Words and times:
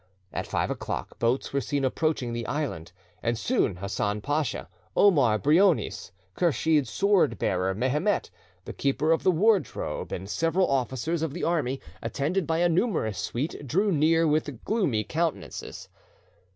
At 0.33 0.47
five 0.47 0.71
o'clock 0.71 1.19
boats 1.19 1.53
were 1.53 1.61
seen 1.61 1.85
approaching 1.85 2.33
the 2.33 2.47
island, 2.47 2.91
and 3.21 3.37
soon 3.37 3.75
Hassan 3.75 4.21
Pacha, 4.21 4.67
Omar 4.97 5.37
Brionis, 5.37 6.09
Kursheed's 6.35 6.89
sword 6.89 7.37
bearer, 7.37 7.75
Mehemet, 7.75 8.31
the 8.65 8.73
keeper 8.73 9.11
of 9.11 9.21
the 9.21 9.29
wardrobe, 9.29 10.11
and 10.11 10.27
several 10.27 10.67
officers 10.71 11.21
of 11.21 11.35
the 11.35 11.43
army, 11.43 11.79
attended 12.01 12.47
by 12.47 12.57
a 12.57 12.67
numerous 12.67 13.19
suite, 13.19 13.67
drew 13.67 13.91
near 13.91 14.27
with 14.27 14.63
gloomy 14.65 15.03
countenances. 15.03 15.87